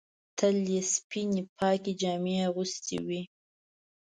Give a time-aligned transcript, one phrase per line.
[0.37, 3.21] تل یې سپینې پاکې جامې اغوستې وې.